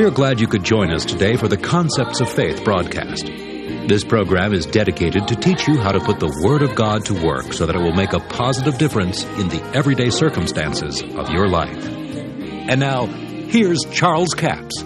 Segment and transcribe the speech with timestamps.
[0.00, 3.26] We are glad you could join us today for the Concepts of Faith broadcast.
[3.26, 7.22] This program is dedicated to teach you how to put the Word of God to
[7.22, 11.48] work so that it will make a positive difference in the everyday circumstances of your
[11.48, 11.86] life.
[11.86, 14.80] And now, here's Charles Capps.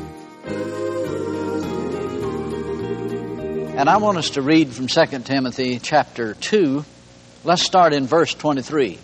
[3.77, 6.85] And I want us to read from 2 Timothy chapter 2.
[7.45, 8.99] Let's start in verse 23.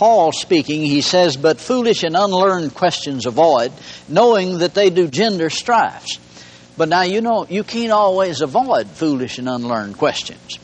[0.00, 3.70] Paul speaking, he says, But foolish and unlearned questions avoid,
[4.08, 6.18] knowing that they do gender strifes.
[6.78, 10.58] But now you know you can't always avoid foolish and unlearned questions.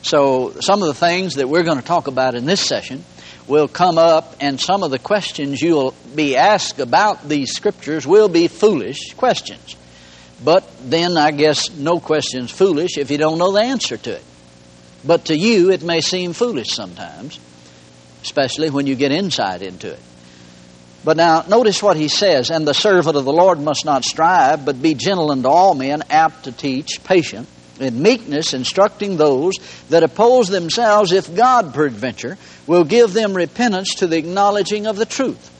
[0.00, 3.04] So some of the things that we're going to talk about in this session
[3.46, 8.30] will come up, and some of the questions you'll be asked about these scriptures will
[8.30, 9.76] be foolish questions.
[10.42, 14.24] But then I guess no question's foolish if you don't know the answer to it.
[15.04, 17.38] But to you, it may seem foolish sometimes,
[18.22, 20.00] especially when you get insight into it.
[21.04, 24.64] But now, notice what he says And the servant of the Lord must not strive,
[24.64, 27.48] but be gentle unto all men, apt to teach, patient,
[27.80, 29.54] in meekness, instructing those
[29.88, 35.06] that oppose themselves, if God peradventure will give them repentance to the acknowledging of the
[35.06, 35.50] truth.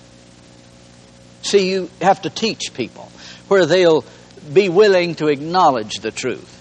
[1.42, 3.10] See, you have to teach people
[3.48, 4.04] where they'll
[4.52, 6.60] be willing to acknowledge the truth.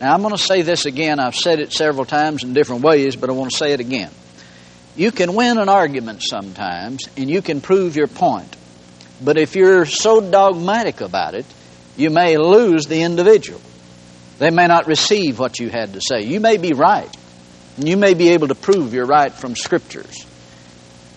[0.00, 1.18] Now, I'm going to say this again.
[1.18, 4.10] I've said it several times in different ways, but I want to say it again.
[4.96, 8.56] You can win an argument sometimes and you can prove your point.
[9.22, 11.46] But if you're so dogmatic about it,
[11.96, 13.60] you may lose the individual.
[14.38, 16.22] They may not receive what you had to say.
[16.22, 17.14] You may be right.
[17.76, 20.26] And you may be able to prove you're right from scriptures.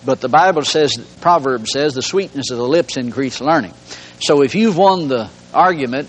[0.05, 3.73] But the Bible says, Proverbs says, the sweetness of the lips increase learning.
[4.21, 6.07] So if you've won the argument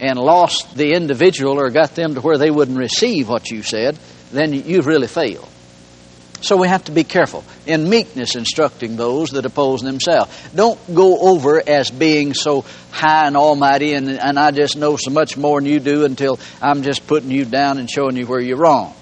[0.00, 3.98] and lost the individual or got them to where they wouldn't receive what you said,
[4.32, 5.48] then you've really failed.
[6.42, 7.44] So we have to be careful.
[7.66, 10.30] In meekness, instructing those that oppose themselves.
[10.54, 15.10] Don't go over as being so high and almighty and, and I just know so
[15.10, 18.40] much more than you do until I'm just putting you down and showing you where
[18.40, 18.94] you're wrong.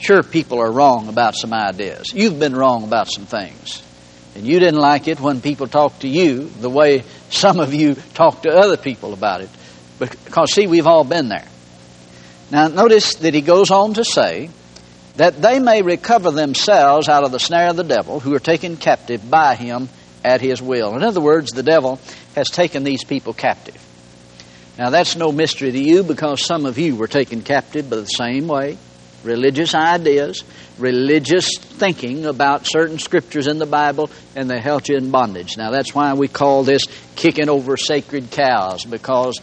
[0.00, 2.12] Sure, people are wrong about some ideas.
[2.12, 3.82] You've been wrong about some things.
[4.34, 7.94] And you didn't like it when people talked to you the way some of you
[8.14, 9.50] talk to other people about it.
[9.98, 11.46] Because, see, we've all been there.
[12.50, 14.50] Now, notice that he goes on to say,
[15.16, 18.76] that they may recover themselves out of the snare of the devil, who are taken
[18.76, 19.88] captive by him
[20.24, 20.96] at his will.
[20.96, 22.00] In other words, the devil
[22.34, 23.76] has taken these people captive.
[24.78, 28.06] Now, that's no mystery to you because some of you were taken captive by the
[28.06, 28.78] same way
[29.22, 30.44] religious ideas,
[30.78, 35.56] religious thinking about certain scriptures in the Bible, and they held you in bondage.
[35.56, 36.82] Now, that's why we call this
[37.16, 39.38] kicking over sacred cows because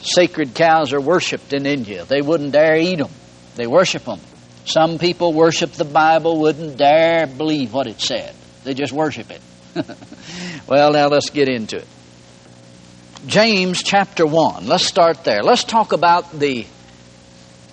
[0.00, 2.04] sacred cows are worshipped in India.
[2.04, 3.10] They wouldn't dare eat them,
[3.56, 4.20] they worship them.
[4.64, 8.34] Some people worship the Bible, wouldn't dare believe what it said.
[8.64, 9.42] They just worship it.
[10.66, 11.86] well, now let's get into it.
[13.26, 14.66] James chapter 1.
[14.66, 15.42] Let's start there.
[15.42, 16.66] Let's talk about the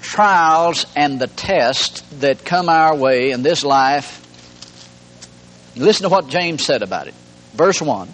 [0.02, 4.20] trials and the tests that come our way in this life.
[5.76, 7.14] Listen to what James said about it.
[7.54, 8.14] Verse 1.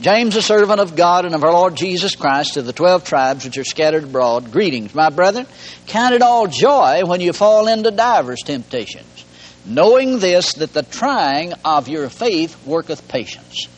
[0.00, 3.44] James, a servant of God and of our Lord Jesus Christ, to the twelve tribes
[3.44, 5.46] which are scattered abroad, greetings, my brethren.
[5.86, 9.24] Count it all joy when you fall into divers temptations,
[9.64, 13.68] knowing this, that the trying of your faith worketh patience.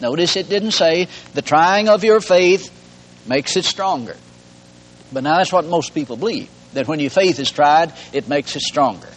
[0.00, 2.74] Notice it didn't say the trying of your faith
[3.28, 4.16] makes it stronger.
[5.12, 8.56] But now that's what most people believe that when your faith is tried, it makes
[8.56, 9.08] it stronger.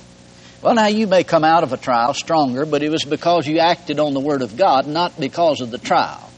[0.62, 3.58] Well, now you may come out of a trial stronger, but it was because you
[3.58, 6.30] acted on the Word of God, not because of the trial.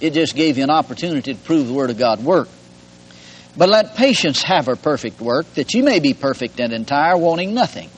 [0.00, 2.50] It just gave you an opportunity to prove the Word of God worked.
[3.56, 7.54] But let patience have her perfect work, that you may be perfect and entire, wanting
[7.54, 7.90] nothing.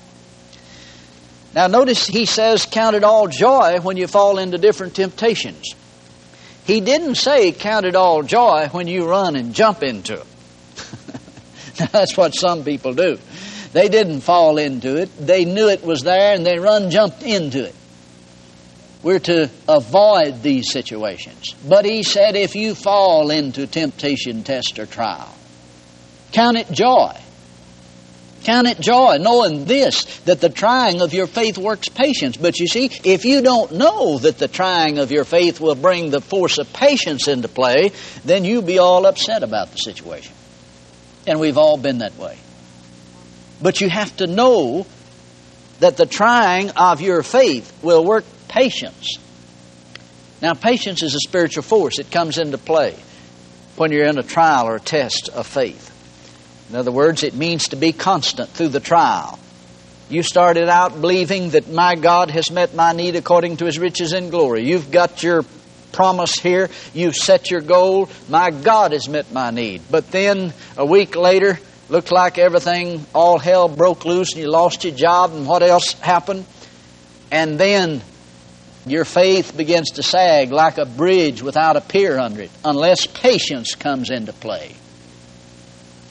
[1.55, 5.75] Now, notice he says, Count it all joy when you fall into different temptations.
[6.65, 11.89] He didn't say, Count it all joy when you run and jump into them.
[11.91, 13.19] That's what some people do.
[13.73, 15.11] They didn't fall into it.
[15.19, 17.75] They knew it was there and they run jumped into it.
[19.03, 21.55] We're to avoid these situations.
[21.67, 25.35] But he said if you fall into temptation, test, or trial,
[26.33, 27.17] count it joy.
[28.45, 32.37] Count it joy, knowing this, that the trying of your faith works patience.
[32.37, 36.11] But you see, if you don't know that the trying of your faith will bring
[36.11, 37.93] the force of patience into play,
[38.25, 40.35] then you'll be all upset about the situation.
[41.27, 42.37] And we've all been that way.
[43.63, 44.87] But you have to know
[45.81, 49.17] that the trying of your faith will work patience.
[50.41, 52.97] Now, patience is a spiritual force, it comes into play
[53.77, 55.91] when you're in a trial or a test of faith.
[56.69, 59.39] In other words, it means to be constant through the trial.
[60.09, 64.13] You started out believing that my God has met my need according to his riches
[64.13, 64.67] in glory.
[64.67, 65.43] You've got your
[65.93, 66.69] promise here.
[66.93, 68.11] You've set your goal.
[68.29, 69.83] My God has met my need.
[69.91, 71.59] But then a week later,
[71.89, 75.93] looked like everything, all hell broke loose and you lost your job and what else
[76.01, 76.47] happened?
[77.31, 78.03] And then
[78.87, 83.75] your faith begins to sag like a bridge without a pier under it, unless patience
[83.75, 84.75] comes into play.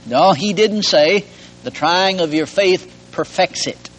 [0.06, 1.26] No, he didn't say
[1.64, 3.90] the trying of your faith perfects it.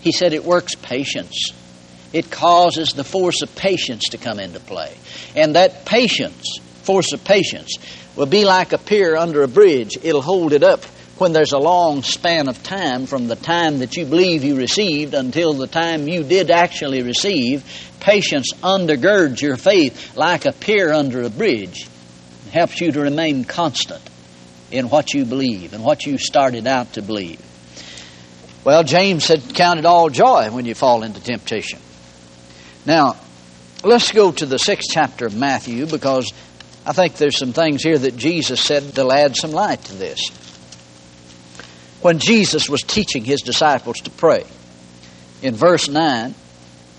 [0.00, 1.52] He said it works patience.
[2.12, 4.94] It causes the force of patience to come into play.
[5.34, 7.78] And that patience, force of patience,
[8.16, 9.96] will be like a pier under a bridge.
[10.02, 10.84] It'll hold it up
[11.18, 15.14] when there's a long span of time from the time that you believe you received
[15.14, 17.64] until the time you did actually receive.
[18.00, 21.88] Patience undergirds your faith like a pier under a bridge.
[22.46, 24.02] It helps you to remain constant
[24.70, 27.40] in what you believe and what you started out to believe.
[28.64, 31.78] Well, James said, Count it all joy when you fall into temptation.
[32.86, 33.16] Now,
[33.84, 36.32] let's go to the sixth chapter of Matthew because
[36.86, 40.28] I think there's some things here that Jesus said that'll add some light to this.
[42.02, 44.44] When Jesus was teaching his disciples to pray,
[45.40, 46.34] in verse 9,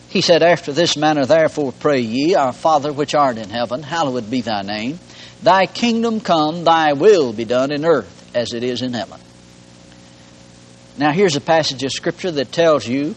[0.09, 4.31] he said, After this manner, therefore, pray ye, Our Father which art in heaven, hallowed
[4.31, 4.99] be thy name.
[5.43, 9.19] Thy kingdom come, thy will be done in earth as it is in heaven.
[10.97, 13.15] Now, here's a passage of Scripture that tells you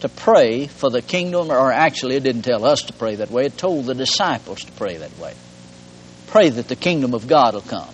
[0.00, 3.46] to pray for the kingdom, or actually, it didn't tell us to pray that way,
[3.46, 5.34] it told the disciples to pray that way.
[6.30, 7.88] Pray that the kingdom of God will come,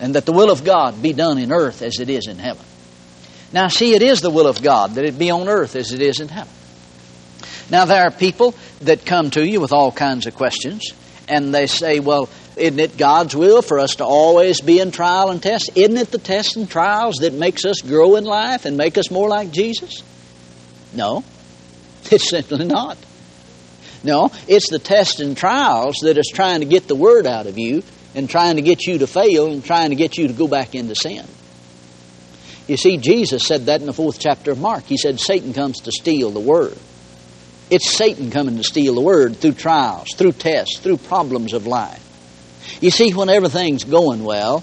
[0.00, 2.64] and that the will of God be done in earth as it is in heaven.
[3.52, 6.00] Now, see, it is the will of God that it be on earth as it
[6.00, 6.52] is in heaven.
[7.70, 10.92] Now, there are people that come to you with all kinds of questions,
[11.28, 15.30] and they say, Well, isn't it God's will for us to always be in trial
[15.30, 15.70] and test?
[15.74, 19.10] Isn't it the tests and trials that makes us grow in life and make us
[19.10, 20.02] more like Jesus?
[20.92, 21.24] No,
[22.10, 22.98] it's simply not.
[24.04, 27.58] No, it's the tests and trials that is trying to get the word out of
[27.58, 27.82] you
[28.14, 30.74] and trying to get you to fail and trying to get you to go back
[30.74, 31.26] into sin.
[32.66, 34.84] You see, Jesus said that in the fourth chapter of Mark.
[34.84, 36.76] He said, Satan comes to steal the word.
[37.70, 41.98] It's Satan coming to steal the word through trials, through tests, through problems of life.
[42.80, 44.62] You see, when everything's going well,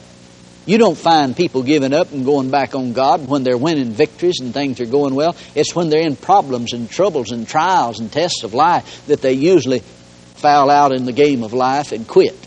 [0.69, 4.39] you don't find people giving up and going back on God when they're winning victories
[4.39, 5.36] and things are going well.
[5.56, 9.33] It's when they're in problems and troubles and trials and tests of life that they
[9.33, 12.38] usually foul out in the game of life and quit.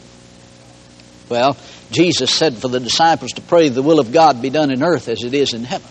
[1.29, 1.57] Well,
[1.91, 5.09] Jesus said for the disciples to pray the will of God be done in earth
[5.09, 5.91] as it is in heaven.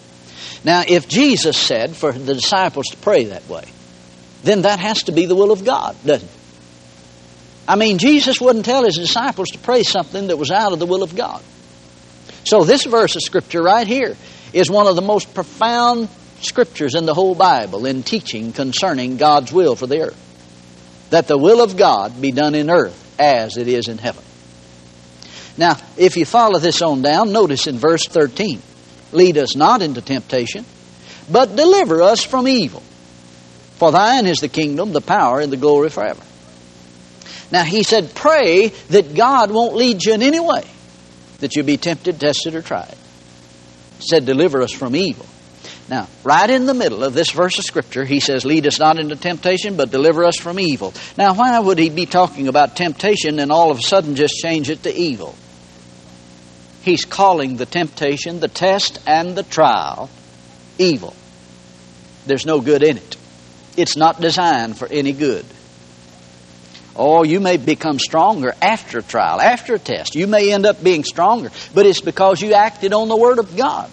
[0.63, 3.65] Now, if Jesus said for the disciples to pray that way,
[4.43, 6.35] then that has to be the will of God, doesn't it?
[7.67, 10.85] I mean, Jesus wouldn't tell his disciples to pray something that was out of the
[10.85, 11.43] will of God.
[12.43, 14.15] So, this verse of Scripture right here
[14.53, 16.09] is one of the most profound
[16.41, 21.07] scriptures in the whole Bible in teaching concerning God's will for the earth.
[21.11, 24.23] That the will of God be done in earth as it is in heaven.
[25.57, 28.61] Now, if you follow this on down, notice in verse 13
[29.13, 30.65] Lead us not into temptation,
[31.29, 32.81] but deliver us from evil.
[33.75, 36.21] For thine is the kingdom, the power, and the glory forever.
[37.51, 40.63] Now, he said, pray that God won't lead you in any way
[41.41, 42.95] that you be tempted, tested, or tried.
[43.99, 45.25] He said, deliver us from evil.
[45.89, 48.97] Now, right in the middle of this verse of Scripture, he says, Lead us not
[48.97, 50.93] into temptation, but deliver us from evil.
[51.17, 54.69] Now, why would he be talking about temptation and all of a sudden just change
[54.69, 55.35] it to evil?
[56.81, 60.09] He's calling the temptation, the test, and the trial
[60.77, 61.13] evil.
[62.25, 63.17] There's no good in it,
[63.75, 65.45] it's not designed for any good.
[66.95, 70.15] Oh, you may become stronger after a trial, after a test.
[70.15, 73.55] You may end up being stronger, but it's because you acted on the Word of
[73.55, 73.89] God.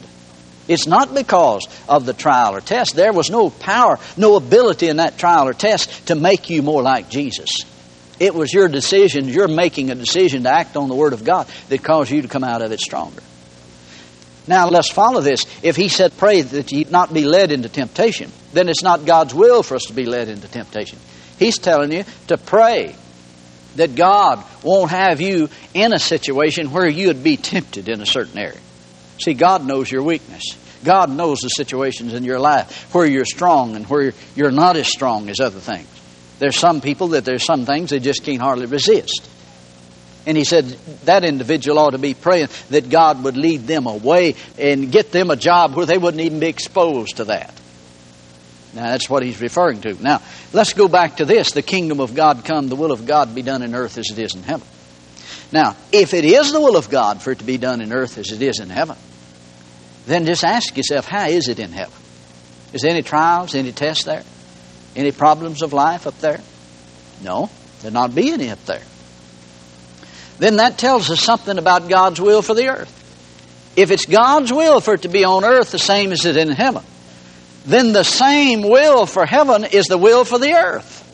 [0.66, 2.94] It's not because of the trial or test.
[2.94, 6.82] There was no power, no ability in that trial or test to make you more
[6.82, 7.48] like Jesus.
[8.20, 11.46] It was your decision, you're making a decision to act on the Word of God
[11.68, 13.22] that caused you to come out of it stronger.
[14.48, 15.44] Now let's follow this.
[15.62, 19.34] If he said, Pray that ye not be led into temptation, then it's not God's
[19.34, 20.98] will for us to be led into temptation.
[21.38, 22.94] He's telling you to pray
[23.76, 28.06] that God won't have you in a situation where you would be tempted in a
[28.06, 28.58] certain area.
[29.18, 30.56] See, God knows your weakness.
[30.84, 34.88] God knows the situations in your life where you're strong and where you're not as
[34.88, 35.88] strong as other things.
[36.38, 39.28] There's some people that there's some things they just can't hardly resist.
[40.26, 40.66] And he said
[41.04, 45.30] that individual ought to be praying that God would lead them away and get them
[45.30, 47.57] a job where they wouldn't even be exposed to that.
[48.74, 49.94] Now, that's what he's referring to.
[50.02, 50.22] Now,
[50.52, 53.42] let's go back to this the kingdom of God come, the will of God be
[53.42, 54.66] done in earth as it is in heaven.
[55.50, 58.18] Now, if it is the will of God for it to be done in earth
[58.18, 58.96] as it is in heaven,
[60.06, 61.94] then just ask yourself, how is it in heaven?
[62.72, 64.24] Is there any trials, any tests there?
[64.94, 66.40] Any problems of life up there?
[67.22, 67.50] No.
[67.80, 68.82] There'd not be any up there.
[70.38, 72.94] Then that tells us something about God's will for the earth.
[73.76, 76.48] If it's God's will for it to be on earth the same as it in
[76.50, 76.82] heaven,
[77.68, 81.04] then the same will for heaven is the will for the earth.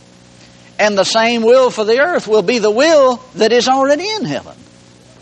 [0.78, 4.25] And the same will for the earth will be the will that is already in
[4.25, 4.56] heaven.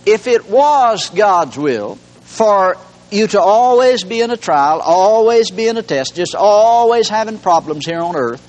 [0.05, 2.77] If it was God's will for
[3.11, 7.39] you to always be in a trial, always be in a test, just always having
[7.39, 8.47] problems here on earth,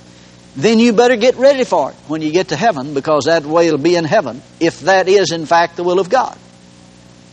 [0.57, 3.67] then you better get ready for it when you get to heaven because that way
[3.67, 6.37] it'll be in heaven if that is in fact the will of God.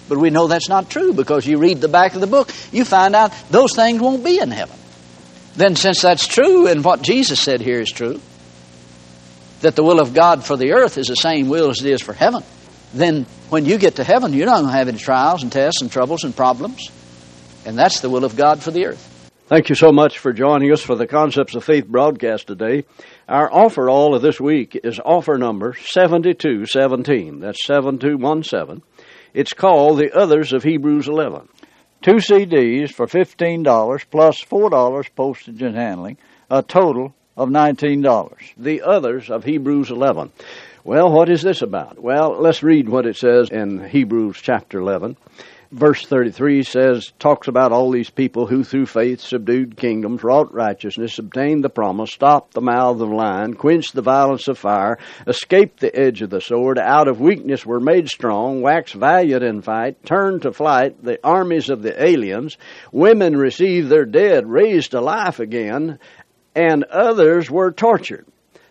[0.08, 2.84] But we know that's not true because you read the back of the book, you
[2.84, 4.79] find out those things won't be in heaven.
[5.60, 8.18] Then, since that's true and what Jesus said here is true,
[9.60, 12.00] that the will of God for the earth is the same will as it is
[12.00, 12.42] for heaven,
[12.94, 15.82] then when you get to heaven, you're not going to have any trials and tests
[15.82, 16.90] and troubles and problems.
[17.66, 19.30] And that's the will of God for the earth.
[19.48, 22.84] Thank you so much for joining us for the Concepts of Faith broadcast today.
[23.28, 27.40] Our offer all of this week is offer number 7217.
[27.40, 28.82] That's 7217.
[29.34, 31.50] It's called The Others of Hebrews 11.
[32.02, 36.16] Two CDs for $15 plus $4 postage and handling,
[36.50, 38.36] a total of $19.
[38.56, 40.32] The Others of Hebrews 11.
[40.82, 42.02] Well, what is this about?
[42.02, 45.18] Well, let's read what it says in Hebrews chapter 11
[45.72, 51.18] verse 33 says, talks about all these people who through faith subdued kingdoms, wrought righteousness,
[51.18, 55.94] obtained the promise, stopped the mouth of lion, quenched the violence of fire, escaped the
[55.94, 60.42] edge of the sword, out of weakness were made strong, waxed valiant in fight, turned
[60.42, 62.56] to flight the armies of the aliens,
[62.90, 65.98] women received their dead raised to life again,
[66.54, 68.26] and others were tortured,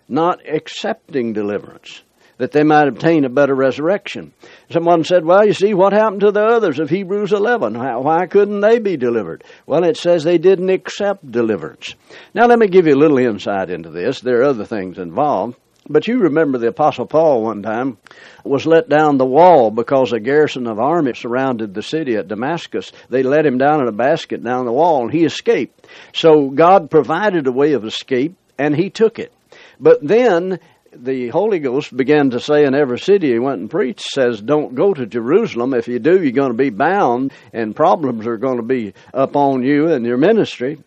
[0.10, 2.04] not accepting deliverance
[2.40, 4.34] that they might obtain a better resurrection.
[4.72, 7.78] Someone said, Well, you see, what happened to the others of Hebrews 11?
[7.78, 9.44] Why couldn't they be delivered?
[9.68, 11.94] Well, it says they didn't accept deliverance.
[12.34, 14.22] Now, let me give you a little insight into this.
[14.22, 15.58] There are other things involved.
[15.92, 17.98] But you remember the Apostle Paul one time
[18.44, 22.92] was let down the wall because a garrison of army surrounded the city at Damascus.
[23.10, 25.88] They let him down in a basket down the wall and he escaped.
[26.14, 29.34] So God provided a way of escape and he took it.
[29.80, 30.60] But then
[30.96, 34.76] the Holy Ghost began to say in every city he went and preached, says, Don't
[34.76, 35.74] go to Jerusalem.
[35.74, 39.64] If you do, you're going to be bound, and problems are going to be upon
[39.64, 40.82] you and your ministry.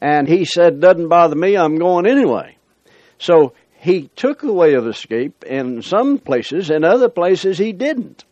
[0.00, 2.56] And he said, Doesn't bother me, I'm going anyway.
[3.18, 8.24] So he took a way of escape in some places, in other places he didn't.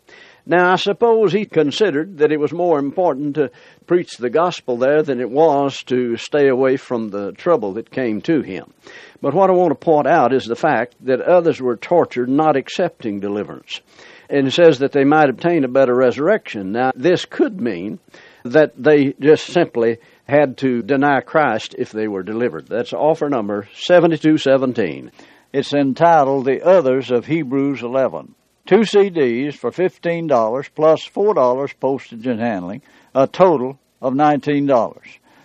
[0.50, 3.50] Now, I suppose he considered that it was more important to
[3.86, 8.22] preach the gospel there than it was to stay away from the trouble that came
[8.22, 8.72] to him.
[9.20, 12.56] But what I want to point out is the fact that others were tortured not
[12.56, 13.82] accepting deliverance.
[14.30, 16.72] And it says that they might obtain a better resurrection.
[16.72, 17.98] Now, this could mean
[18.42, 22.68] that they just simply had to deny Christ if they were delivered.
[22.68, 25.12] That's offer number 7217.
[25.52, 28.34] It's entitled The Others of Hebrews 11.
[28.68, 32.82] Two CDs for $15 plus $4 postage and handling,
[33.14, 34.98] a total of $19.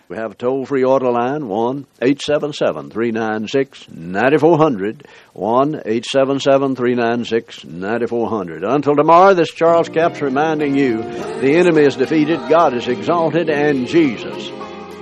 [0.10, 5.08] We have a toll free order line, 1 877 396 9400.
[5.32, 8.64] 1 877 396 9400.
[8.66, 13.88] Until tomorrow, this Charles Capps reminding you the enemy is defeated, God is exalted, and
[13.88, 14.50] Jesus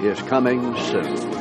[0.03, 1.40] is coming soon.